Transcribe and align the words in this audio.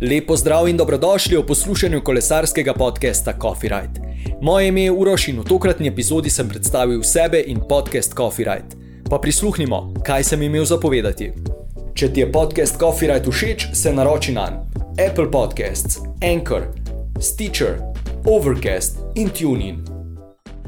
Lepo 0.00 0.36
zdrav 0.36 0.68
in 0.68 0.76
dobrodošli 0.76 1.36
v 1.36 1.46
poslušanju 1.46 2.00
kolesarskega 2.04 2.74
podcasta 2.74 3.32
Coffee 3.42 3.70
Ride. 3.70 4.00
Moje 4.42 4.68
ime 4.68 4.82
je 4.82 4.92
Uroš 4.92 5.28
in 5.28 5.40
v 5.40 5.44
tokratni 5.44 5.88
epizodi 5.88 6.30
sem 6.30 6.48
predstavil 6.48 7.02
sebe 7.02 7.40
in 7.46 7.60
podcast 7.68 8.12
Coffee 8.16 8.44
Ride. 8.44 8.76
Pa 9.10 9.18
prisluhnimo, 9.18 9.94
kaj 10.04 10.24
sem 10.24 10.42
imel 10.42 10.64
zapovedati. 10.64 11.32
Če 11.94 12.12
ti 12.12 12.20
je 12.20 12.32
podcast 12.32 12.76
Coffee 12.78 13.08
Ride 13.08 13.30
všeč, 13.30 13.66
se 13.72 13.92
naroči 13.92 14.32
na 14.32 14.66
Apple 15.10 15.30
Podcasts, 15.30 15.98
Anchor, 16.20 16.68
Stitcher, 17.20 17.80
Overcast 18.26 18.98
in 19.14 19.30
TuneIn. 19.32 19.80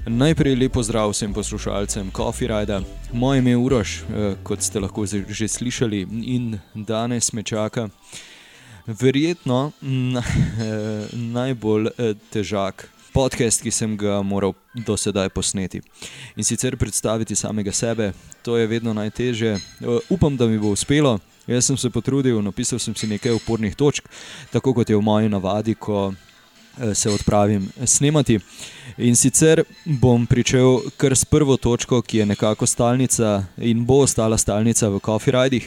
Najprej 0.06 0.56
lepo 0.56 0.82
zdrav 0.82 1.12
vsem 1.12 1.34
poslušalcem 1.34 2.10
Coffee 2.16 2.48
Ride. 2.48 2.80
Moje 3.12 3.38
ime 3.38 3.50
je 3.50 3.56
Uroš, 3.56 4.00
eh, 4.00 4.34
kot 4.42 4.62
ste 4.62 4.80
lahko 4.80 5.04
že 5.28 5.48
slišali, 5.48 6.06
in 6.24 6.58
danes 6.74 7.32
me 7.32 7.42
čaka 7.42 7.90
verjetno 8.88 9.72
na, 9.80 10.22
najbolj 11.12 11.86
eh, 11.86 12.14
težak 12.32 12.88
podcast, 13.12 13.62
ki 13.62 13.70
sem 13.72 13.96
ga 13.98 14.20
moral 14.22 14.54
do 14.74 14.96
sedaj 14.96 15.28
posneti. 15.34 15.80
In 16.36 16.44
sicer 16.44 16.76
predstaviti 16.76 17.36
samega 17.36 17.72
sebe, 17.72 18.12
to 18.42 18.56
je 18.56 18.66
vedno 18.66 18.94
najtežje. 18.94 19.56
Eh, 19.56 19.98
upam, 20.08 20.36
da 20.36 20.46
mi 20.46 20.58
bo 20.58 20.72
uspelo. 20.72 21.18
Jaz 21.48 21.66
sem 21.66 21.76
se 21.76 21.90
potrudil, 21.90 22.42
napisal 22.44 22.78
sem 22.78 22.94
si 22.94 23.06
nekaj 23.08 23.32
upornih 23.32 23.76
točk, 23.76 24.08
tako 24.52 24.74
kot 24.74 24.90
je 24.90 24.96
v 24.96 25.02
moji 25.02 25.28
navadi, 25.28 25.74
ko 25.74 26.12
eh, 26.12 26.94
se 26.94 27.10
odpravim 27.10 27.68
snemati. 27.84 28.38
In 28.98 29.16
sicer 29.16 29.64
bom 29.84 30.26
pričel 30.26 30.80
kar 30.96 31.16
s 31.16 31.24
prvo 31.24 31.56
točko, 31.56 32.02
ki 32.02 32.18
je 32.18 32.26
nekako 32.26 32.66
stalnica 32.66 33.44
in 33.56 33.84
bo 33.84 34.02
ostala 34.04 34.38
stalnica 34.38 34.88
v 34.88 35.00
Coffee 35.00 35.32
Riding. 35.32 35.64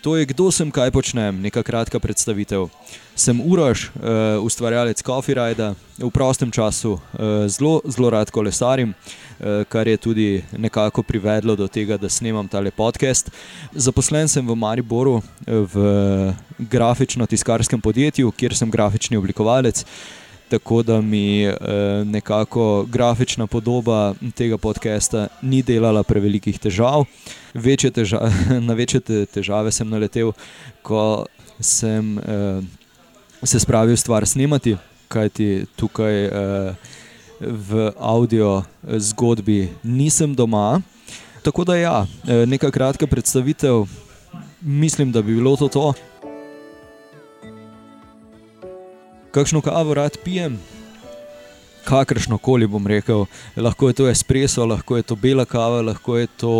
To 0.00 0.16
je 0.16 0.24
kdo 0.24 0.48
sem, 0.48 0.70
kaj 0.72 0.88
počnem, 0.96 1.42
neka 1.44 1.60
kratka 1.60 2.00
predstavitev. 2.00 2.70
Sem 3.12 3.36
Uroš, 3.36 3.92
uh, 3.92 4.40
ustvarjalec 4.40 5.02
Coffee 5.04 5.36
Rida, 5.36 5.74
v 6.00 6.08
prostem 6.08 6.48
času 6.48 6.96
uh, 6.96 7.44
zelo, 7.52 7.84
zelo 7.84 8.08
rad 8.08 8.32
kolesarim, 8.32 8.94
uh, 8.96 9.60
kar 9.68 9.84
je 9.84 9.96
tudi 10.00 10.28
nekako 10.56 11.04
privedlo 11.04 11.52
do 11.52 11.68
tega, 11.68 12.00
da 12.00 12.08
snemam 12.08 12.48
tale 12.48 12.72
podcast. 12.72 13.28
Zaposlen 13.76 14.24
sem 14.24 14.40
v 14.40 14.56
Mariboru 14.56 15.20
v 15.44 15.84
grafično-tiskarskem 16.56 17.80
podjetju, 17.84 18.32
kjer 18.32 18.56
sem 18.56 18.72
grafični 18.72 19.20
oblikovalec 19.20 19.84
tako 20.50 20.82
da 20.82 21.00
mi 21.00 21.44
eh, 21.44 21.54
nekako 22.04 22.84
grafična 22.88 23.46
podoba 23.46 24.14
tega 24.34 24.58
podcasta 24.58 25.26
ni 25.42 25.62
delala 25.62 26.02
prevelikih 26.02 26.58
težav. 26.58 27.04
Večje 27.54 27.90
težave, 27.90 28.30
na 28.68 28.74
večje 28.74 29.26
težave 29.26 29.72
sem 29.72 29.88
naletel, 29.88 30.32
ko 30.82 31.26
sem 31.60 32.18
eh, 32.18 32.60
se 33.42 33.60
spravil 33.60 33.96
stvar 33.96 34.26
snemati, 34.26 34.76
kajti 35.08 35.64
tukaj 35.76 36.24
eh, 36.24 36.74
v 37.40 37.92
audio 37.98 38.62
zgodbi 38.82 39.68
nisem 39.82 40.34
doma. 40.34 40.80
Tako 41.42 41.64
da 41.64 41.76
ja, 41.76 42.06
neka 42.46 42.70
kratka 42.70 43.06
predstavitev, 43.06 43.86
mislim, 44.60 45.12
da 45.12 45.22
bi 45.22 45.34
bilo 45.34 45.56
to 45.56 45.68
to. 45.68 45.92
Kakšno 49.30 49.60
kavo 49.60 49.94
rad 49.94 50.16
pijem. 50.24 50.58
Kakršno 51.84 52.38
koli 52.38 52.66
bom 52.66 52.86
rekel, 52.86 53.24
lahko 53.56 53.88
je 53.88 53.94
to 53.94 54.08
espresso, 54.08 54.66
lahko 54.66 54.96
je 54.96 55.02
to 55.02 55.16
bela 55.16 55.44
kava, 55.44 55.80
lahko 55.82 56.18
je 56.18 56.26
to 56.26 56.54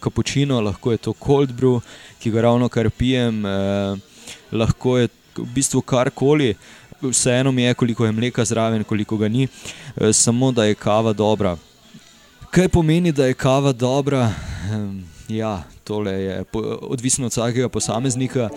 kapučino, 0.00 0.58
uh, 0.58 0.64
lahko 0.64 0.92
je 0.92 0.98
to 0.98 1.12
cold 1.12 1.52
brew, 1.52 1.80
ki 2.18 2.30
ga 2.30 2.46
ravno 2.46 2.68
kar 2.68 2.90
pijem, 2.90 3.44
uh, 3.44 3.98
lahko 4.52 4.98
je 4.98 5.08
v 5.36 5.46
bistvu 5.54 5.82
karkoli, 5.82 6.54
vseeno 7.02 7.52
mi 7.52 7.62
je, 7.62 7.74
koliko 7.74 8.06
je 8.06 8.12
mleka 8.12 8.44
zraven, 8.44 8.84
koliko 8.84 9.16
ga 9.16 9.28
ni, 9.28 9.48
uh, 9.48 10.12
samo 10.12 10.52
da 10.52 10.64
je 10.64 10.74
kava 10.74 11.12
dobra. 11.12 11.56
Kaj 12.50 12.68
pomeni, 12.68 13.12
da 13.12 13.26
je 13.26 13.34
kava 13.34 13.72
dobra? 13.72 14.30
Um, 14.72 15.04
ja, 15.28 15.62
tole 15.84 16.12
je 16.12 16.44
odvisno 16.82 17.26
od 17.26 17.32
vsakega 17.32 17.68
posameznika. 17.68 18.48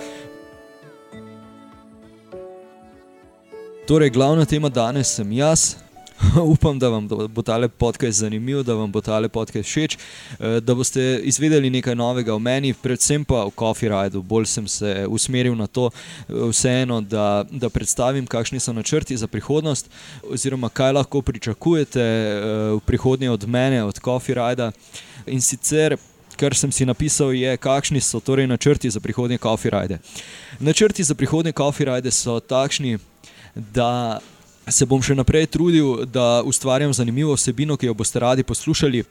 Torej, 3.88 4.10
glavna 4.10 4.46
tema 4.46 4.70
danes 4.70 5.08
sem 5.16 5.32
jaz. 5.32 5.76
Upam, 6.54 6.80
da 6.80 6.88
vam 6.90 7.08
bo 7.08 7.42
ta 7.42 7.68
podcast 7.68 8.20
zanimiv, 8.20 8.64
da 8.64 8.74
vam 8.74 8.92
bo 8.92 9.02
ta 9.02 9.28
podcast 9.28 9.70
všeč, 9.70 9.98
eh, 10.40 10.60
da 10.62 10.76
boste 10.76 11.20
izvedeli 11.24 11.70
nekaj 11.70 11.96
novega 11.96 12.34
o 12.36 12.40
meni, 12.40 12.74
predvsem 12.74 13.26
pa 13.26 13.44
o 13.44 13.52
Coffee 13.60 13.90
Rideu. 13.90 14.22
Bolj 14.22 14.46
sem 14.46 14.68
se 14.68 15.06
usmeril 15.10 15.56
na 15.56 15.68
to, 15.68 15.90
eh, 15.90 16.34
vseeno, 16.50 17.02
da, 17.02 17.44
da 17.52 17.70
predstavim, 17.70 18.28
kakšni 18.28 18.60
so 18.60 18.74
načrti 18.74 19.18
za 19.18 19.28
prihodnost, 19.28 19.90
oziroma 20.30 20.70
kaj 20.70 20.92
lahko 20.92 21.22
pričakujete 21.22 22.02
eh, 22.02 22.42
v 22.72 22.80
prihodnje 22.86 23.30
od 23.30 23.48
mene, 23.48 23.84
od 23.84 24.00
Coffee 24.00 24.36
Ridea. 24.36 24.72
In 25.28 25.42
sicer, 25.42 25.98
kar 26.38 26.56
sem 26.56 26.72
si 26.72 26.86
napisal, 26.86 27.34
je, 27.34 27.58
kakšni 27.58 28.02
so 28.02 28.20
torej 28.20 28.48
načrti 28.48 28.90
za 28.90 29.00
prihodnje 29.00 29.38
Coffee 29.38 29.72
Ride. 29.72 30.00
Načrti 30.60 31.04
za 31.04 31.16
prihodnje 31.16 31.52
Coffee 31.52 31.86
Ride 31.86 32.12
so 32.12 32.40
takšni 32.40 32.98
da 33.56 34.20
se 34.68 34.86
bom 34.86 35.02
še 35.04 35.16
naprej 35.16 35.48
trudil, 35.52 36.06
da 36.06 36.42
ustvarjam 36.46 36.94
zanimivo 36.94 37.36
vsebino, 37.36 37.78
ki 37.78 37.92
jo 37.92 37.98
boste 37.98 38.20
radi 38.20 38.44
poslušali. 38.44 39.04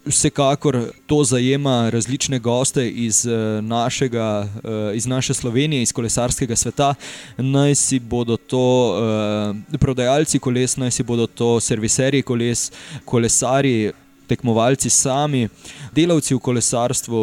Vsekakor 0.00 0.78
to 1.06 1.18
zajema 1.28 1.90
različne 1.92 2.38
goste 2.40 2.86
iz, 2.88 3.26
eh, 3.26 3.60
našega, 3.60 4.48
eh, 4.64 4.96
iz 4.96 5.06
naše 5.06 5.34
Slovenije, 5.34 5.82
iz 5.82 5.92
kolesarskega 5.92 6.56
sveta. 6.56 6.94
Naj 7.36 7.74
si 7.74 7.98
bodo 7.98 8.36
to 8.36 8.96
eh, 8.96 9.78
prodajalci 9.78 10.38
koles, 10.38 10.76
naj 10.76 10.90
si 10.90 11.02
bodo 11.02 11.26
to 11.26 11.60
serviserji 11.60 12.22
koles, 12.22 12.70
kolesari 13.04 13.92
tekmovalci 14.30 14.90
sami, 14.90 15.48
delavci 15.94 16.34
v 16.34 16.40
kolesarstvu 16.40 17.20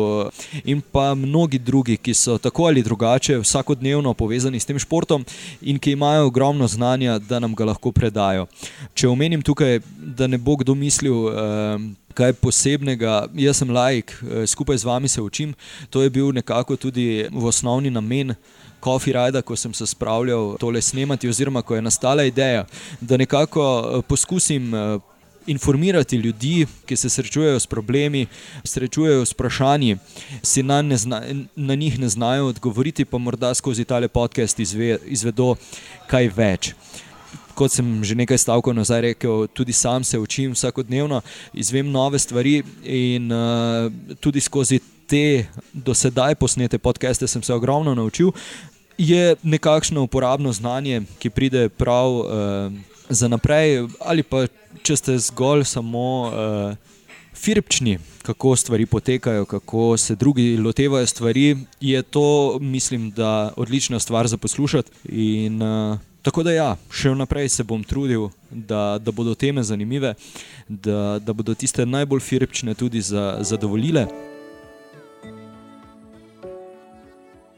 in 0.68 0.82
pa 0.82 1.14
mnogi 1.16 1.60
drugi, 1.60 1.98
ki 1.98 2.14
so 2.14 2.38
tako 2.38 2.68
ali 2.68 2.84
drugače 2.84 3.40
vsakodnevno 3.40 4.14
povezani 4.14 4.60
s 4.60 4.68
tem 4.68 4.80
športom 4.80 5.26
in 5.62 5.80
ki 5.80 5.96
imajo 5.96 6.28
ogromno 6.28 6.68
znanja, 6.68 7.20
da 7.20 7.40
nam 7.40 7.56
ga 7.56 7.72
lahko 7.72 7.92
predajo. 7.92 8.48
Če 8.94 9.08
omenim 9.08 9.42
tukaj, 9.42 9.80
da 9.98 10.28
ne 10.28 10.38
bo 10.38 10.58
kdo 10.60 10.76
mislil. 10.76 11.32
Eh, 11.32 11.88
Kaj 12.18 12.32
posebnega, 12.42 13.28
jaz 13.38 13.60
sem 13.62 13.70
laik, 13.70 14.10
eh, 14.10 14.48
skupaj 14.50 14.80
z 14.82 14.88
vami 14.90 15.08
se 15.08 15.22
učim. 15.22 15.52
To 15.94 16.02
je 16.02 16.10
bil 16.10 16.32
nekako 16.34 16.74
tudi 16.76 17.28
v 17.30 17.44
osnovni 17.46 17.92
namen 17.94 18.34
Coffee 18.82 19.14
Rida, 19.14 19.44
ko 19.46 19.56
sem 19.56 19.74
se 19.74 19.86
spravljal 19.86 20.58
tole 20.58 20.82
snemati, 20.82 21.30
oziroma 21.30 21.62
ko 21.62 21.76
je 21.76 21.82
nastala 21.82 22.26
ideja, 22.26 22.66
da 23.02 23.18
nekako 23.22 23.62
eh, 23.62 24.02
poskusim 24.10 24.74
informirati 25.48 26.16
ljudi, 26.16 26.66
ki 26.86 26.96
se 26.96 27.10
srečujejo 27.10 27.60
s 27.60 27.68
problemi, 27.68 28.28
srečujejo 28.64 29.26
s 29.26 29.32
vprašanji, 29.32 29.98
si 30.44 30.64
na, 30.64 30.84
zna, 30.98 31.22
na 31.56 31.76
njih 31.76 32.00
ne 32.00 32.10
znajo 32.10 32.48
odgovoriti, 32.48 33.06
pa 33.06 33.18
morda 33.18 33.54
skozi 33.54 33.86
tale 33.86 34.08
podcast 34.08 34.60
izve, 34.60 34.98
izvedo 35.06 35.56
kaj 36.08 36.32
več. 36.36 36.74
Kot 37.58 37.74
sem 37.74 38.04
že 38.04 38.16
nekaj 38.16 38.38
stavkov 38.38 38.76
nazaj 38.78 39.02
rekel, 39.02 39.48
tudi 39.48 39.74
sam 39.74 40.04
se 40.04 40.20
učim 40.20 40.52
vsakodnevno, 40.52 41.22
izvem 41.54 41.90
nove 41.92 42.20
stvari 42.20 42.62
in 42.84 43.32
uh, 43.32 43.92
tudi 44.20 44.42
skozi 44.42 44.80
te 45.08 45.48
do 45.74 45.94
sedaj 45.96 46.36
posnete 46.36 46.78
podcaste 46.78 47.28
sem 47.28 47.44
se 47.44 47.54
ogromno 47.54 47.96
naučil. 47.96 48.32
Je 48.98 49.36
nekakšno 49.44 50.04
uporabno 50.04 50.52
znanje, 50.54 51.02
ki 51.20 51.30
pride 51.30 51.70
prav 51.70 52.10
uh, 52.12 52.26
za 53.10 53.28
naprej, 53.28 53.88
ali 54.00 54.24
pa 54.24 54.46
če 54.84 54.98
ste 54.98 55.18
zgolj 55.18 55.64
samo 55.66 56.08
uh, 56.28 56.98
firpčni, 57.34 58.00
kako 58.24 58.56
stvari 58.56 58.86
potekajo, 58.86 59.46
kako 59.46 59.98
se 59.98 60.16
drugi 60.16 60.58
lotevajo 60.58 61.08
stvari, 61.08 61.58
je 61.82 62.02
to, 62.02 62.58
mislim, 62.62 63.12
da 63.12 63.54
odlična 63.58 64.00
stvar 64.00 64.28
za 64.28 64.38
poslušati. 64.38 64.92
In, 65.10 65.62
uh, 65.62 65.98
tako 66.22 66.44
da, 66.44 66.52
ja, 66.52 66.76
še 66.92 67.16
naprej 67.16 67.50
se 67.50 67.64
bom 67.64 67.84
trudil, 67.84 68.30
da, 68.52 68.98
da 69.00 69.12
bodo 69.12 69.36
teme 69.36 69.64
zanimive, 69.64 70.14
da, 70.68 71.20
da 71.20 71.34
bodo 71.34 71.56
tiste 71.56 71.86
najbolj 71.86 72.20
firpčne 72.20 72.76
tudi 72.76 73.02
za, 73.02 73.38
zadovoljile. 73.42 74.08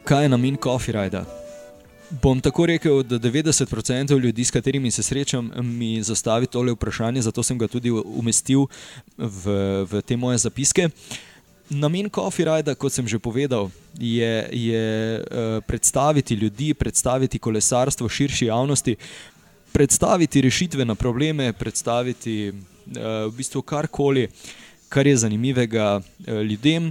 Kaj 0.03 0.25
je 0.25 0.29
namen 0.29 0.57
Coffee 0.57 0.93
Rida? 0.93 1.25
Bom 2.09 2.41
tako 2.41 2.65
rekel, 2.65 3.03
da 3.03 3.19
90% 3.19 4.19
ljudi, 4.19 4.45
s 4.45 4.51
katerimi 4.51 4.91
se 4.91 5.03
srečam, 5.03 5.51
mi 5.55 6.03
zastavi 6.03 6.47
tole 6.47 6.71
vprašanje, 6.71 7.21
zato 7.21 7.43
sem 7.43 7.57
ga 7.57 7.67
tudi 7.67 7.91
umestil 7.91 8.65
v, 9.17 9.53
v 9.85 10.01
te 10.01 10.17
moje 10.17 10.37
zapiske. 10.37 10.89
Namen 11.69 12.09
Coffee 12.09 12.45
Rida, 12.45 12.73
kot 12.75 12.93
sem 12.93 13.07
že 13.07 13.19
povedal, 13.19 13.69
je, 13.99 14.49
je 14.51 15.21
uh, 15.21 15.61
predstaviti 15.67 16.33
ljudi, 16.33 16.73
predstaviti 16.73 17.39
kolesarstvo 17.39 18.09
širši 18.09 18.45
javnosti, 18.45 18.95
predstaviti 19.71 20.41
rešitve 20.41 20.85
na 20.85 20.95
probleme, 20.95 21.53
predstaviti 21.53 22.49
uh, 22.49 23.29
v 23.29 23.31
bistvu 23.37 23.61
karkoli, 23.61 24.29
kar 24.89 25.07
je 25.07 25.17
zanimivega 25.17 26.01
uh, 26.01 26.41
ljudem, 26.41 26.89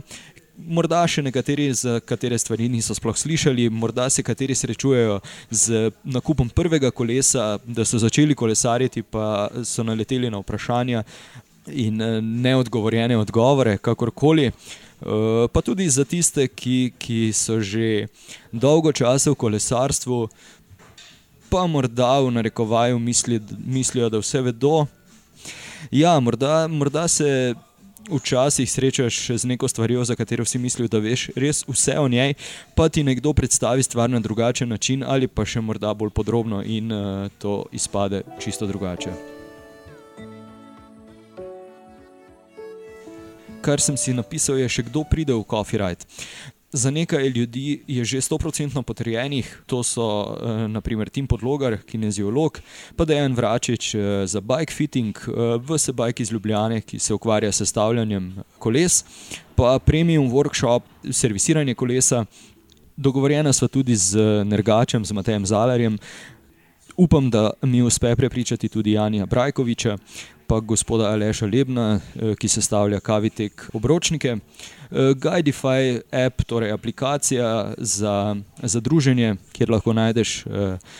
morda 0.66 1.04
še 1.06 1.22
nekateri, 1.22 1.68
za 1.74 2.00
katere 2.00 2.38
stvari 2.38 2.68
niso 2.68 2.94
sploh 2.94 3.16
slišali, 3.16 3.68
morda 3.70 4.08
se 4.10 4.22
kateri 4.22 4.54
srečujejo 4.54 5.20
z 5.50 5.90
nakupom 6.04 6.50
prvega 6.50 6.90
kolesa, 6.90 7.58
da 7.64 7.84
so 7.84 7.98
začeli 7.98 8.34
kolesariti, 8.34 9.02
pa 9.02 9.48
so 9.64 9.86
naleteli 9.86 10.30
na 10.30 10.42
vprašanja 10.42 11.04
in 11.68 12.02
eh, 12.02 12.20
neodgovorjene 12.20 13.18
odgovore, 13.18 13.78
kakorkoli. 13.78 14.52
Uh, 14.98 15.46
pa 15.52 15.60
tudi 15.62 15.86
za 15.86 16.02
tiste, 16.02 16.48
ki, 16.48 16.90
ki 16.98 17.30
so 17.30 17.60
že 17.62 18.08
dolgo 18.50 18.90
časa 18.90 19.30
v 19.30 19.38
kolesarstvu, 19.38 20.26
pa 21.46 21.62
morda 21.70 22.18
v 22.18 22.32
narekovaju 22.34 22.98
misli, 22.98 23.38
mislijo, 23.62 24.10
da 24.10 24.18
vse 24.18 24.42
vedo. 24.42 24.88
Ja, 25.94 26.18
morda, 26.20 26.66
morda 26.66 27.06
se 27.08 27.54
včasih 28.10 28.70
srečaš 28.70 29.30
z 29.36 29.44
neko 29.44 29.68
stvarjo, 29.68 30.04
za 30.04 30.16
katero 30.16 30.44
si 30.44 30.58
misliš, 30.58 30.90
da 30.90 30.98
veš 30.98 31.28
res 31.36 31.64
vse 31.68 31.98
o 31.98 32.08
njej, 32.08 32.34
pa 32.74 32.88
ti 32.88 33.04
nekdo 33.04 33.32
predstavi 33.32 33.82
stvar 33.82 34.10
na 34.10 34.20
drugačen 34.20 34.68
način 34.68 35.04
ali 35.06 35.28
pa 35.28 35.44
še 35.44 35.60
morda 35.60 35.94
bolj 35.94 36.10
podrobno 36.10 36.62
in 36.64 36.92
uh, 36.92 37.28
to 37.38 37.64
izpade 37.72 38.22
čisto 38.40 38.66
drugače. 38.66 39.12
Kar 43.60 43.80
sem 43.80 43.96
si 43.96 44.14
napisal, 44.14 44.58
je 44.58 44.68
še 44.68 44.82
kdo 44.86 45.02
pride 45.04 45.34
v 45.34 45.44
Ride. 45.72 46.06
Za 46.72 46.90
nekaj 46.90 47.28
ljudi 47.28 47.82
je 47.86 48.04
že 48.04 48.20
100% 48.20 48.82
potrjenih, 48.82 49.62
to 49.66 49.82
so 49.82 50.04
eh, 50.04 50.68
naprimer 50.68 51.08
Tim 51.08 51.26
Podlogar, 51.26 51.78
kineziolog, 51.80 52.60
pa 52.96 53.04
Dejan 53.04 53.34
Vračič 53.34 53.94
eh, 53.94 54.26
za 54.26 54.40
bike 54.40 54.72
fitting, 54.72 55.16
eh, 55.16 55.32
VS 55.64 55.90
Bike 55.90 56.22
iz 56.22 56.32
Ljubljane, 56.32 56.80
ki 56.80 56.98
se 56.98 57.14
ukvarja 57.14 57.52
s 57.52 57.56
sestavljanjem 57.56 58.34
koles, 58.58 59.04
pa 59.56 59.78
premium 59.78 60.30
workshop, 60.30 60.80
servisiranje 61.10 61.74
kolesa. 61.74 62.24
Dogovorjena 62.96 63.52
sva 63.52 63.68
tudi 63.68 63.96
z 63.96 64.44
Nergačem, 64.44 65.04
z 65.04 65.12
Matejem 65.12 65.46
Zalarjem. 65.46 65.98
Upam, 66.96 67.30
da 67.30 67.50
mi 67.62 67.82
uspe 67.82 68.16
prepričati 68.16 68.68
tudi 68.68 68.92
Janja 68.92 69.26
Brajkoviča, 69.26 69.96
pa 70.48 70.60
gospoda 70.60 71.10
Aleša 71.12 71.46
Lebna, 71.46 72.00
ki 72.40 72.48
sestavlja 72.48 73.00
kavitek 73.04 73.68
obročnike. 73.76 74.38
Uh, 74.88 75.12
Guidify 75.20 76.00
app, 76.10 76.42
torej 76.48 76.72
aplikacija 76.72 77.74
za, 77.78 78.36
za 78.62 78.80
druženje, 78.80 79.34
kjer 79.52 79.70
lahko 79.70 79.92
najdeš 79.92 80.46
uh, 80.46 80.52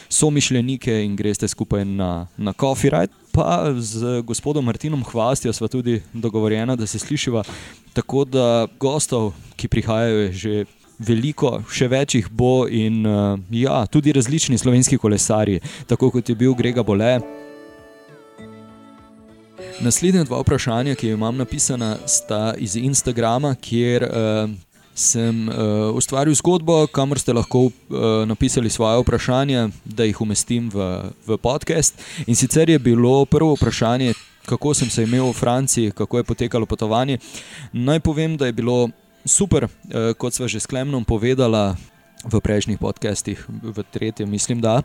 somišljenike 0.09 0.93
in 1.05 1.17
greste 1.17 1.49
skupaj 1.49 1.85
na, 1.85 2.27
na 2.37 2.53
Coffee 2.53 2.91
Ride. 2.91 3.13
Pa 3.33 3.73
z 3.79 4.21
gospodom 4.23 4.65
Martinom 4.65 5.05
Hvastjo 5.05 5.53
sva 5.53 5.69
tudi 5.69 6.03
dogovorjena, 6.13 6.77
da 6.77 6.87
se 6.87 6.99
slišiva. 6.99 7.45
Tako 7.93 8.25
da 8.25 8.67
gostov, 8.81 9.33
ki 9.57 9.69
prihajajo, 9.69 10.19
je 10.19 10.33
že 10.33 10.65
veliko, 10.99 11.63
še 11.73 11.89
več 11.89 12.19
jih 12.19 12.29
bo 12.29 12.67
in 12.69 13.07
uh, 13.07 13.41
ja, 13.51 13.87
tudi 13.87 14.13
različni 14.13 14.59
slovenski 14.59 14.99
kolesari, 14.99 15.61
tako 15.87 16.11
kot 16.11 16.29
je 16.29 16.37
bil 16.37 16.55
Grega 16.59 16.83
Bole. 16.83 17.48
Naslednja 19.79 20.25
dva 20.27 20.41
vprašanja, 20.43 20.97
ki 20.99 21.07
jih 21.07 21.15
imam 21.15 21.37
napisana, 21.39 21.97
sta 22.07 22.55
iz 22.59 22.75
Instagrama, 22.77 23.53
kjer 23.63 24.03
uh, 24.03 24.51
sem 24.95 25.45
uh, 25.49 25.55
ustvaril 25.95 26.35
zgodbo, 26.35 26.81
kamor 26.91 27.21
ste 27.23 27.33
lahko 27.33 27.69
uh, 27.69 27.73
napisali 28.27 28.71
svoje 28.71 28.99
vprašanja, 29.05 29.69
da 29.85 30.05
jih 30.05 30.19
umestim 30.21 30.67
v, 30.75 30.89
v 31.27 31.39
podcast. 31.39 31.95
In 32.27 32.35
sicer 32.35 32.71
je 32.71 32.79
bilo 32.79 33.23
prvo 33.25 33.55
vprašanje, 33.55 34.17
kako 34.51 34.75
sem 34.75 34.91
se 34.91 35.07
imel 35.07 35.31
v 35.31 35.39
Franciji, 35.39 35.95
kako 35.95 36.19
je 36.19 36.25
potekalo 36.25 36.67
potovanje. 36.67 37.19
Naj 37.73 38.01
povem, 38.01 38.35
da 38.37 38.51
je 38.51 38.59
bilo 38.59 38.91
super, 39.25 39.69
uh, 39.71 40.11
kot 40.19 40.35
sva 40.35 40.51
že 40.51 40.59
s 40.59 40.67
Klemnom 40.67 41.05
povedala. 41.05 41.77
V 42.19 42.41
prejšnjih 42.43 42.83
podcestih, 42.83 43.39
v 43.47 43.79
tretjem, 43.95 44.27
mislim, 44.27 44.59
da 44.59 44.83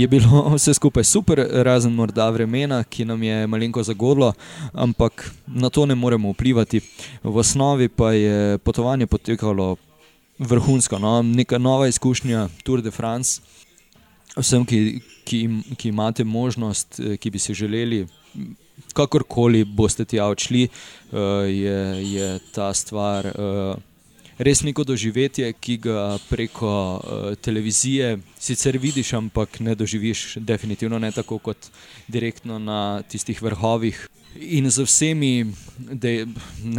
je 0.00 0.06
bilo 0.08 0.48
vse 0.54 0.74
skupaj 0.74 1.04
super, 1.04 1.46
razen 1.52 1.92
morda 1.94 2.30
vremena, 2.30 2.84
ki 2.84 3.04
nam 3.04 3.22
je 3.22 3.46
malenko 3.46 3.82
zagodlo, 3.82 4.32
ampak 4.72 5.30
na 5.46 5.70
to 5.70 5.86
ne 5.86 5.94
moremo 5.94 6.32
vplivati. 6.32 6.80
V 7.22 7.36
osnovi 7.36 7.88
pa 7.88 8.12
je 8.12 8.58
potovanje 8.58 9.06
potekalo 9.06 9.76
vrhunsko, 10.38 10.98
no? 10.98 11.22
neka 11.22 11.58
nova 11.58 11.88
izkušnja 11.88 12.48
Tour 12.62 12.82
de 12.82 12.90
France. 12.90 13.40
Vsem, 14.36 14.64
ki, 14.66 15.00
ki, 15.24 15.48
ki 15.76 15.88
imate 15.88 16.24
možnost, 16.24 17.00
eh, 17.00 17.16
ki 17.16 17.30
bi 17.30 17.38
si 17.38 17.54
želeli, 17.54 18.06
kakorkoli 18.94 19.64
boste 19.64 20.04
tja 20.04 20.28
odšli, 20.30 20.68
eh, 20.68 21.18
je, 21.50 21.78
je 22.12 22.38
ta 22.54 22.74
stvar. 22.74 23.32
Eh, 24.38 24.44
res 24.44 24.62
neko 24.62 24.84
doživetje, 24.84 25.52
ki 25.52 25.76
ga 25.76 26.18
preko 26.28 26.70
uh, 26.70 27.34
televizije 27.34 28.18
sicer 28.38 28.78
vidiš, 28.78 29.12
ampak 29.12 29.60
ne 29.60 29.74
doživiš, 29.74 30.36
definitivno 30.36 30.98
ne 30.98 31.12
tako 31.12 31.38
kot 31.38 31.56
direktno 32.08 32.58
na 32.58 33.02
tistih 33.02 33.42
vrhovih. 33.42 34.08
In 34.38 34.70
z 34.70 34.84
vsemi 34.84 35.46
de, 35.78 36.26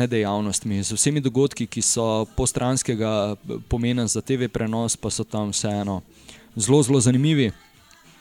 dejavnostmi, 0.07 0.83
z 0.83 0.95
vsemi 0.95 1.21
dogodki, 1.21 1.67
ki 1.67 1.81
so 1.81 2.25
postranskega 2.35 3.35
pomena 3.67 4.07
za 4.07 4.21
TV 4.21 4.47
prenos, 4.47 4.95
pa 4.95 5.09
so 5.09 5.23
tam 5.23 5.51
vseeno 5.51 6.01
zelo, 6.55 6.83
zelo 6.83 6.99
zanimivi. 6.99 7.51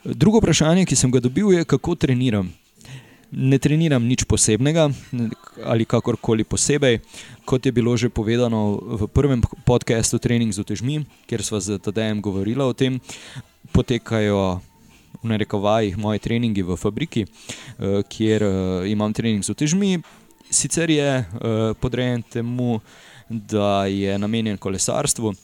Drugo 0.05 0.39
vprašanje, 0.39 0.87
ki 0.87 0.97
sem 0.97 1.11
ga 1.11 1.21
dobil, 1.21 1.53
je, 1.53 1.65
kako 1.65 1.95
treniram 1.95 2.51
ne 3.33 3.59
treniram 3.59 4.05
nič 4.05 4.25
posebnega 4.25 4.89
ali 5.65 5.85
kakorkoli 5.85 6.45
posebej. 6.45 7.01
Kot 7.45 7.67
je 7.67 7.73
bilo 7.73 7.97
že 7.97 8.09
povedano 8.09 8.81
v 8.81 9.09
prvem 9.09 9.43
podkastu 9.65 10.19
Training 10.19 10.53
z 10.53 10.61
otežmi, 10.65 11.05
kjer 11.29 11.43
smo 11.45 11.61
z 11.61 11.79
Tadejem 11.79 12.21
govorili 12.21 12.63
o 12.63 12.73
tem, 12.73 13.01
potekajo. 13.73 14.61
V 15.19 15.27
narekovajih 15.27 15.99
moje 15.99 16.21
treningi 16.23 16.63
v 16.63 16.77
fabriki, 16.79 17.25
eh, 17.25 18.05
kjer 18.07 18.43
eh, 18.45 18.53
imam 18.93 19.11
trening 19.11 19.43
z 19.43 19.51
otežmi, 19.51 19.99
sicer 20.47 20.87
je 20.91 21.25
eh, 21.25 21.27
podrejen 21.81 22.23
temu, 22.23 22.79
da 23.29 23.89
je 23.91 24.19
namenjen 24.19 24.57
kolesarstvu, 24.57 25.35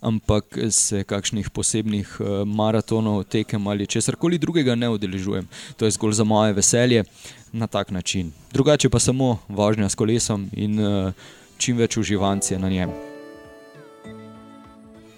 ampak 0.00 0.58
se 0.70 1.04
kakšnih 1.04 1.50
posebnih 1.50 2.16
uh, 2.20 2.26
maratonov, 2.48 3.24
tekem 3.24 3.66
ali 3.66 3.86
česar 3.86 4.16
koli 4.16 4.38
drugega 4.38 4.74
ne 4.74 4.88
udeležujem. 4.88 5.48
To 5.76 5.84
je 5.84 5.90
zgolj 5.90 6.12
za 6.12 6.24
moje 6.24 6.52
veselje 6.52 7.04
na 7.52 7.66
tak 7.66 7.90
način. 7.90 8.32
Drugače 8.52 8.88
pa 8.88 8.98
samo 8.98 9.38
vožnja 9.48 9.88
s 9.88 9.94
kolesom 9.94 10.48
in 10.52 10.80
uh, 10.80 11.12
čim 11.58 11.76
več 11.76 11.96
uživancije 11.96 12.58
na 12.58 12.68
njem. 12.68 12.90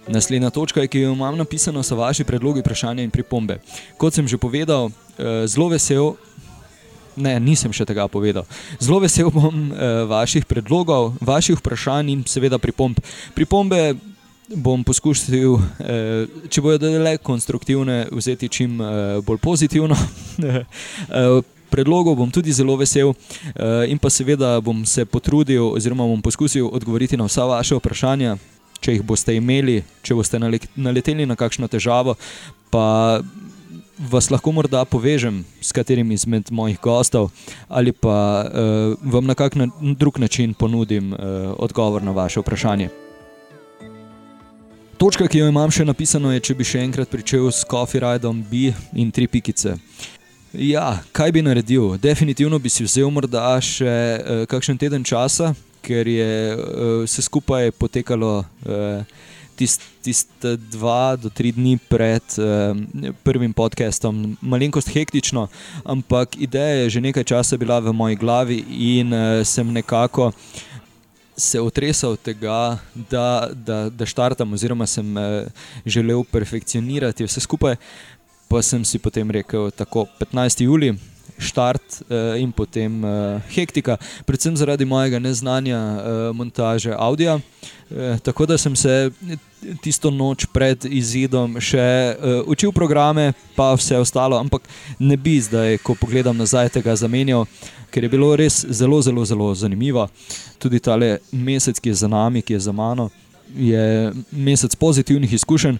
Naslednja 0.08 0.50
točka, 0.50 0.86
ki 0.86 0.98
jo 0.98 1.12
imam 1.12 1.38
napisano, 1.38 1.82
so 1.82 1.96
vaši 1.96 2.24
predlogi, 2.24 2.60
vprašanja 2.60 3.04
in 3.06 3.10
pripombe. 3.10 3.60
Kot 3.96 4.14
sem 4.14 4.28
že 4.28 4.38
povedal, 4.38 4.90
uh, 4.90 5.46
zelo 5.46 5.68
vesel. 5.68 6.14
Ne, 7.16 7.36
nisem 7.40 7.72
še 7.76 7.84
tega 7.84 8.08
povedal. 8.08 8.46
Zelo 8.80 8.96
vesel 9.04 9.28
bom 9.28 9.52
eh, 9.52 10.04
vaših 10.08 10.46
predlogov, 10.48 11.10
vaših 11.20 11.58
vprašanj 11.60 12.08
in 12.08 12.22
seveda 12.24 12.56
pripomb. 12.56 12.96
Pripombe 13.36 13.92
bom 14.48 14.84
poskušal, 14.84 15.58
eh, 15.78 16.26
če 16.48 16.62
bodo 16.62 16.90
le 17.02 17.16
konstruktivne, 17.18 18.06
vzeti 18.12 18.48
čim 18.48 18.80
eh, 18.80 19.20
bolj 19.26 19.38
pozitivno. 19.38 19.96
Eh, 21.12 21.42
predlogov 21.72 22.16
bom 22.16 22.30
tudi 22.30 22.52
zelo 22.52 22.76
vesel, 22.76 23.14
in 23.88 23.96
pa 23.98 24.10
seveda 24.12 24.60
bom 24.60 24.84
se 24.84 25.06
potrudil, 25.08 25.72
oziroma 25.72 26.04
bom 26.04 26.20
poskusil 26.20 26.68
odgovoriti 26.68 27.16
na 27.16 27.24
vsa 27.24 27.46
vaše 27.48 27.78
vprašanja, 27.78 28.36
če 28.80 28.96
jih 28.96 29.04
boste 29.04 29.32
imeli, 29.36 29.78
če 30.04 30.16
boste 30.16 30.40
naleteli 30.40 31.24
na 31.24 31.36
kakšno 31.36 31.68
težavo. 31.72 32.16
Pa 32.68 33.20
vas 34.10 34.28
lahko 34.28 34.52
morda 34.52 34.84
povežem 34.84 35.44
s 35.64 35.72
katerim 35.72 36.12
izmed 36.12 36.52
mojih 36.52 36.76
gostov, 36.82 37.30
ali 37.68 37.92
pa 37.92 38.44
uh, 38.44 38.96
vam 39.12 39.24
na 39.24 39.34
kak 39.34 39.56
na 39.56 39.68
drug 39.80 40.20
način 40.20 40.52
ponudim 40.54 41.12
uh, 41.12 41.18
odgovor 41.56 42.02
na 42.02 42.12
vaše 42.12 42.40
vprašanje. 42.40 43.01
Točka, 45.02 45.26
ki 45.26 45.40
jo 45.40 45.48
imam 45.50 45.66
še 45.66 45.82
napisano, 45.82 46.30
je, 46.30 46.38
če 46.46 46.54
bi 46.54 46.62
še 46.62 46.78
enkrat 46.86 47.10
pričel 47.10 47.48
s 47.50 47.66
Coffee 47.66 47.98
Ridom 47.98 48.38
B 48.46 48.68
in 48.94 49.08
tri 49.10 49.24
pikice. 49.26 49.72
Ja, 50.54 51.00
kaj 51.10 51.32
bi 51.34 51.42
naredil? 51.42 51.96
Definitivno 51.98 52.60
bi 52.62 52.70
si 52.70 52.86
vzel 52.86 53.10
morda 53.10 53.56
še 53.58 53.90
uh, 53.90 54.44
kakšen 54.46 54.78
teden 54.78 55.02
časa, 55.02 55.56
ker 55.82 56.06
je 56.06 56.30
uh, 56.54 57.02
vse 57.02 57.26
skupaj 57.26 57.72
potekalo 57.82 58.44
uh, 58.46 59.26
tiste 59.58 59.90
tist 60.02 60.30
dva 60.70 61.14
do 61.16 61.30
tri 61.30 61.52
dni 61.54 61.78
pred 61.78 62.22
uh, 62.42 62.74
prvim 63.22 63.54
podcastom, 63.54 64.34
malenkost 64.42 64.90
hektično, 64.90 65.46
ampak 65.86 66.34
ideja 66.42 66.82
je 66.82 66.98
že 66.98 67.04
nekaj 67.06 67.24
časa 67.24 67.56
bila 67.56 67.78
v 67.78 67.94
moji 67.94 68.18
glavi 68.18 68.58
in 68.66 69.14
uh, 69.14 69.46
sem 69.46 69.66
nekako 69.70 70.32
se 71.36 71.60
otresal 71.60 72.16
tega, 72.16 72.78
da, 72.94 73.48
da, 73.54 73.88
da 73.90 74.06
štartam, 74.06 74.52
oziroma 74.52 74.86
sem 74.86 75.18
eh, 75.18 75.46
želel 75.86 76.24
perfekcionirati 76.24 77.24
vse 77.24 77.40
skupaj. 77.40 77.76
Pa 78.48 78.60
sem 78.62 78.84
si 78.84 78.98
potem 78.98 79.30
rekel, 79.30 79.70
tako 79.70 80.06
15. 80.20 80.64
juli, 80.64 80.92
štart 81.42 81.82
uh, 81.82 82.40
in 82.40 82.52
potem 82.52 83.02
uh, 83.04 83.42
hektika, 83.52 83.98
predvsem 84.26 84.56
zaradi 84.56 84.86
mojega 84.88 85.18
neznanja 85.18 85.78
uh, 85.78 86.02
montaže 86.36 86.94
audio. 86.96 87.40
Uh, 87.90 88.18
tako 88.22 88.46
da 88.46 88.58
sem 88.58 88.76
se 88.76 89.10
tisto 89.82 90.10
noč 90.10 90.46
pred 90.52 90.84
izidom 90.84 91.58
še 91.60 91.82
uh, 92.14 92.40
učil 92.46 92.72
programe, 92.72 93.32
pa 93.56 93.72
vse 93.76 93.98
ostalo, 93.98 94.38
ampak 94.38 94.66
ne 94.98 95.16
bi 95.16 95.36
zdaj, 95.40 95.78
ko 95.82 95.94
pogledam 95.98 96.36
nazaj, 96.36 96.72
tega 96.78 96.96
zamenjal, 96.96 97.46
ker 97.92 98.06
je 98.06 98.12
bilo 98.12 98.32
res 98.36 98.62
zelo, 98.70 99.02
zelo, 99.02 99.24
zelo 99.28 99.52
zanimivo. 99.54 100.08
Tudi 100.58 100.80
ta 100.80 100.96
mesec, 101.32 101.78
ki 101.82 101.92
je 101.92 102.00
za 102.04 102.08
nami, 102.08 102.42
ki 102.42 102.56
je 102.56 102.64
za 102.70 102.72
mano, 102.72 103.10
je 103.56 104.12
mesec 104.32 104.74
pozitivnih 104.74 105.32
izkušenj 105.32 105.76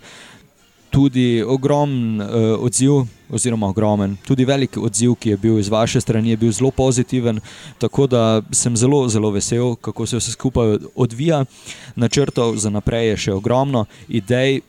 tudi 0.93 1.43
ogromen 1.43 2.21
uh, 2.21 2.27
odziv, 2.61 3.07
oziroma 3.33 3.69
ogromen, 3.73 4.17
tudi 4.27 4.45
velik 4.45 4.77
odziv, 4.77 5.15
ki 5.17 5.33
je 5.33 5.37
bil 5.41 5.59
iz 5.59 5.71
vaše 5.73 6.01
strani, 6.01 6.31
je 6.31 6.37
bil 6.37 6.53
zelo 6.53 6.71
pozitiven. 6.71 7.41
Tako 7.79 8.07
da 8.07 8.43
sem 8.53 8.77
zelo, 8.77 9.07
zelo 9.09 9.31
vesel, 9.33 9.75
kako 9.81 10.07
se 10.07 10.21
vse 10.21 10.37
skupaj 10.37 10.77
odvija. 10.95 11.45
Načrtov 11.97 12.57
za 12.57 12.71
naprej 12.71 13.09
je 13.09 13.17
še 13.17 13.33
ogromno, 13.33 13.87
idej. 14.09 14.61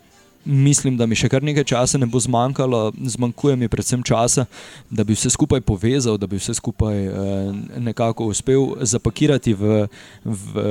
Mislim, 0.45 0.97
da 0.99 1.05
mi 1.07 1.15
še 1.15 1.29
kar 1.31 1.43
nekaj 1.43 1.63
časa 1.71 1.99
ne 1.99 2.07
bo 2.11 2.19
zmanjkalo, 2.19 2.89
zmanjkuje 3.15 3.55
mi 3.55 3.69
predvsem 3.71 4.01
časa, 4.03 4.43
da 4.91 5.05
bi 5.07 5.15
vse 5.15 5.31
skupaj 5.31 5.61
povezal, 5.63 6.17
da 6.19 6.27
bi 6.27 6.35
vse 6.35 6.57
skupaj 6.59 6.99
eh, 6.99 7.53
nekako 7.79 8.27
uspel 8.27 8.73
zapakirati 8.83 9.53
v, 9.55 9.85
v 10.25 10.67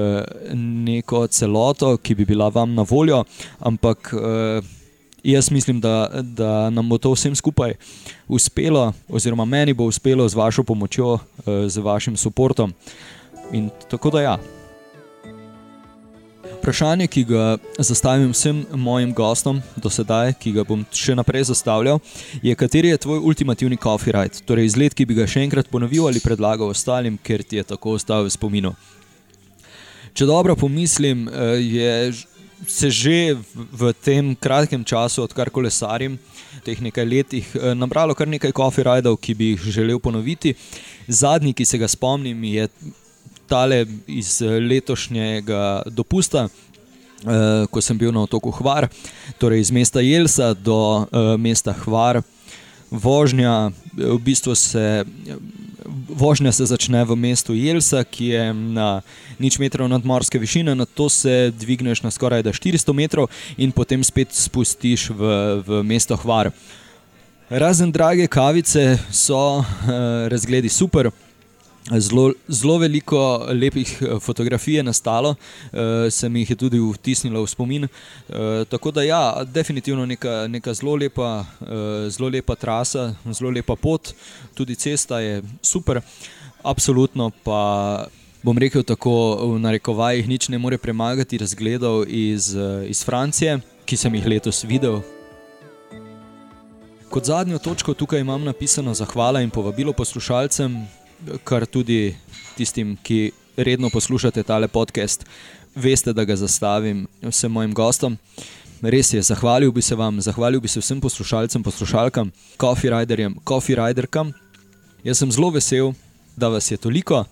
neko 0.85 1.25
celoto, 1.33 1.95
ki 1.97 2.19
bi 2.21 2.29
bila 2.29 2.51
vam 2.53 2.77
na 2.77 2.85
voljo. 2.85 3.23
Ampak 3.65 4.13
eh, 4.13 4.73
Jaz 5.25 5.51
mislim, 5.51 5.81
da, 5.81 6.11
da 6.23 6.71
nam 6.71 6.89
bo 6.89 6.99
to 6.99 7.13
vsem 7.13 7.35
skupaj 7.37 7.75
uspelo, 8.29 8.93
oziroma 9.09 9.45
meni 9.45 9.73
bo 9.73 9.85
uspelo 9.85 10.29
z 10.29 10.35
vašo 10.35 10.63
pomočjo, 10.63 11.19
eh, 11.47 11.69
z 11.69 11.79
vašim 11.79 12.15
podporom. 12.35 12.73
In 13.53 13.71
tako 13.91 14.11
da 14.11 14.21
ja. 14.21 14.39
Vprašanje, 16.59 17.07
ki 17.07 17.25
ga 17.25 17.57
zastavim 17.79 18.31
vsem 18.31 18.67
mojim 18.75 19.15
gostom 19.15 19.63
do 19.77 19.91
sedaj, 19.91 20.33
ki 20.33 20.53
ga 20.53 20.65
bom 20.65 20.85
še 20.93 21.15
naprej 21.15 21.45
zastavljal, 21.45 21.99
je, 22.43 22.55
kateri 22.55 22.89
je 22.89 22.99
tvoj 22.99 23.19
ultimativni 23.19 23.77
copyright, 23.77 24.43
torej 24.47 24.71
izlet, 24.71 24.95
ki 24.95 25.07
bi 25.07 25.15
ga 25.15 25.27
še 25.27 25.43
enkrat 25.43 25.71
ponovil 25.71 26.07
ali 26.07 26.23
predlagal 26.23 26.71
ostalim, 26.71 27.19
ker 27.19 27.43
ti 27.43 27.57
je 27.57 27.65
tako 27.75 27.95
ostal 27.99 28.27
v 28.27 28.31
spominu. 28.31 28.75
Če 30.15 30.27
dobro 30.27 30.57
pomislim, 30.57 31.29
eh, 31.29 31.59
je 31.63 32.13
se 32.67 32.91
že 32.91 33.35
v, 33.35 33.67
v 33.73 33.93
tem 33.93 34.35
kratkem 34.35 34.85
času, 34.85 35.23
odkar 35.23 35.51
kolesarim, 35.51 36.19
teh 36.65 36.79
nekaj 36.79 37.07
letih, 37.07 37.47
eh, 37.57 37.75
nabralo 37.75 38.15
kar 38.15 38.29
nekaj 38.29 38.53
coffee 38.53 38.85
rajdov, 38.85 39.19
ki 39.19 39.35
bi 39.35 39.55
jih 39.55 39.63
želel 39.81 39.99
ponoviti. 39.99 40.55
Zadnji, 41.09 41.55
ki 41.55 41.65
se 41.65 41.79
ga 41.79 41.89
spomnim, 41.89 42.45
je 42.45 42.69
tale 43.49 43.87
iz 44.07 44.43
eh, 44.43 44.61
letošnjega 44.61 45.83
dopusta. 45.87 46.49
Uh, 47.23 47.71
ko 47.71 47.79
sem 47.79 47.95
bil 47.95 48.11
na 48.11 48.25
otoku 48.27 48.51
Hvar, 48.51 48.89
torej 49.39 49.61
iz 49.63 49.71
mesta 49.71 50.03
Jelsa 50.03 50.57
do 50.59 51.07
uh, 51.07 51.39
mesta 51.39 51.71
Hvar, 51.71 52.19
vožnja, 52.91 53.71
v 53.95 54.19
bistvu 54.19 54.57
se 54.59 55.05
vožnja 56.09 56.53
se 56.53 56.67
začne 56.67 57.05
v 57.05 57.17
mestu 57.17 57.55
Jelsa, 57.55 58.05
ki 58.05 58.27
je 58.27 58.45
na 58.55 59.03
nič 59.39 59.59
metrov 59.59 59.89
nadmorske 59.89 60.39
višine, 60.39 60.75
na 60.75 60.87
to 60.87 61.09
se 61.09 61.53
dvigneš 61.55 62.03
na 62.03 62.11
skoraj 62.11 62.43
400 62.43 62.93
metrov 62.93 63.31
in 63.57 63.73
potem 63.73 64.05
spet 64.05 64.35
spustiš 64.35 65.11
v, 65.11 65.23
v 65.67 65.83
mesto 65.83 66.17
Hvar. 66.17 66.53
Razen 67.53 67.93
drage 67.93 68.27
kavice 68.27 68.99
so 69.13 69.61
uh, 69.61 69.67
razgledi 70.29 70.69
super. 70.69 71.11
Zelo, 71.99 72.33
zelo 72.49 72.79
veliko 72.79 73.47
lepih 73.49 74.03
eh, 74.03 74.21
fotografij 74.21 74.75
je 74.75 74.83
nastalo, 74.83 75.31
uh, 75.73 75.79
se 76.11 76.29
mi 76.29 76.41
jih 76.41 76.51
je 76.51 76.57
tudi 76.57 76.79
vtisnilo 76.79 77.43
v 77.43 77.47
spomin. 77.47 77.85
Uh, 77.85 78.65
tako 78.69 78.91
da, 78.91 79.03
ja, 79.03 79.45
definitivno 79.45 80.07
neka, 80.07 80.47
neka 80.49 80.75
zelo, 80.75 80.97
lepa, 80.97 81.45
uh, 81.61 81.69
zelo 82.09 82.29
lepa 82.29 82.55
trasa, 82.55 83.15
zelo 83.31 83.51
lepa 83.51 83.77
pot, 83.77 84.15
tudi 84.55 84.75
cesta 84.75 85.21
je 85.21 85.43
super. 85.63 86.01
Absolutno 86.63 87.31
pa 87.45 88.07
bom 88.43 88.59
rekel 88.59 88.83
tako, 88.83 89.37
v 89.55 89.59
narekovajih 89.59 90.29
nič 90.29 90.49
ne 90.49 90.59
more 90.59 90.79
premagati 90.79 91.39
razgledov 91.39 92.05
iz, 92.09 92.55
iz 92.89 93.05
Francije, 93.05 93.59
ki 93.85 93.97
sem 93.97 94.15
jih 94.15 94.27
letos 94.27 94.65
videl. 94.65 95.03
Kot 97.11 97.25
zadnjo 97.25 97.59
točko 97.59 97.95
tukaj 97.95 98.21
imam 98.21 98.45
napisano 98.45 98.95
zahvala 98.95 99.43
in 99.43 99.51
povabilo 99.51 99.93
poslušalcem 99.93 100.87
kar 101.45 101.67
tudi 101.67 102.15
tistim, 102.57 102.97
ki 103.03 103.33
redno 103.57 103.91
poslušate 103.91 104.43
tale 104.43 104.69
podcast, 104.69 105.25
veste, 105.75 106.13
da 106.13 106.25
ga 106.25 106.37
zastavim 106.37 107.07
vsem 107.23 107.53
mojim 107.53 107.75
gostom. 107.75 108.19
Res 108.83 109.13
je, 109.15 109.23
zahvalil 109.23 109.73
bi 109.73 109.83
se 109.83 109.95
vam, 109.95 110.21
zahvalil 110.21 110.61
bi 110.61 110.69
se 110.69 110.81
vsem 110.81 111.01
poslušalcem, 111.01 111.63
poslušalkam, 111.63 112.33
coffee 112.61 112.91
riderjem, 112.91 113.37
coffee 113.49 113.77
riderkam. 113.79 114.33
Jaz 115.05 115.19
sem 115.19 115.33
zelo 115.33 115.51
vesel, 115.51 115.93
da 116.37 116.49
vas 116.49 116.71
je 116.71 116.77
toliko. 116.77 117.25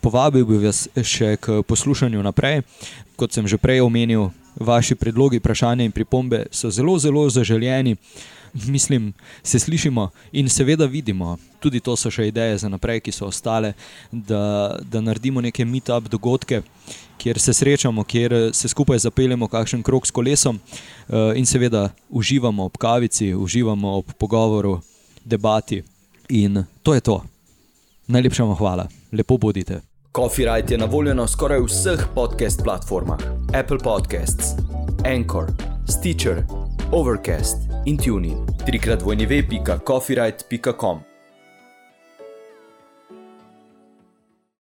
Povabil 0.00 0.44
bi 0.44 0.60
vas 0.64 0.86
še 0.96 1.36
k 1.40 1.60
poslušanju 1.68 2.22
naprej. 2.22 2.62
Kot 3.16 3.36
sem 3.36 3.46
že 3.48 3.60
prej 3.60 3.84
omenil, 3.84 4.30
vaši 4.56 4.94
predlogi, 4.94 5.38
vprašanja 5.38 5.84
in 5.84 5.92
pripombe 5.92 6.46
so 6.50 6.70
zelo, 6.70 6.98
zelo 6.98 7.28
zaželjeni 7.30 7.96
mislim, 8.54 9.12
se 9.42 9.58
slišimo 9.58 10.10
in 10.32 10.48
seveda 10.48 10.84
vidimo. 10.84 11.36
Tudi 11.60 11.80
to 11.80 11.96
so 11.96 12.10
še 12.10 12.28
ideje 12.28 12.58
za 12.58 12.68
naprej, 12.68 13.00
ki 13.00 13.12
so 13.12 13.26
ostale, 13.26 13.72
da, 14.12 14.76
da 14.82 15.00
naredimo 15.00 15.40
neke 15.40 15.64
meetup 15.64 16.08
dogodke, 16.08 16.62
kjer 17.18 17.38
se 17.40 17.54
srečamo, 17.54 18.04
kjer 18.04 18.50
se 18.52 18.68
skupaj 18.68 18.98
zapeljemo 18.98 19.48
kakšen 19.48 19.82
krok 19.82 20.06
s 20.06 20.10
kolesom 20.10 20.60
uh, 20.60 21.32
in 21.36 21.46
seveda 21.46 21.88
uživamo 22.10 22.64
ob 22.64 22.76
kavici, 22.78 23.34
uživamo 23.34 23.96
ob 23.98 24.12
pogovoru, 24.18 24.80
debati. 25.24 25.82
In 26.28 26.64
to 26.82 26.94
je 26.94 27.00
to. 27.00 27.22
Najlepša 28.06 28.44
vam 28.44 28.56
hvala, 28.56 28.88
lepo 29.12 29.38
bodite. 29.38 29.80
Copyright 30.14 30.70
je 30.70 30.78
na 30.78 30.86
voljo 30.86 31.14
na 31.14 31.26
skoraj 31.28 31.64
vseh 31.66 32.06
podcast 32.14 32.62
platformah: 32.64 33.18
Apple 33.54 33.78
Podcasts, 33.78 34.54
Anchor, 35.04 35.50
Stitcher, 35.88 36.44
Overcast 36.92 37.73
in 37.84 37.96
Tuning. 37.96 38.46
Trikrat 38.66 39.02
vojni 39.02 39.26
ve.coffeeright.com 39.26 41.13